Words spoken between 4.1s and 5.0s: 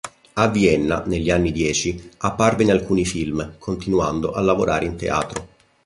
a lavorare in